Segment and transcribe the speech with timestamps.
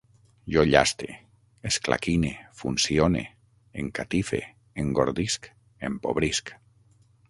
[0.53, 1.07] Jo llaste,
[1.71, 3.23] esclaquine, funcione,
[3.85, 4.43] encatife,
[4.87, 5.51] engordisc,
[5.93, 6.57] empobrisc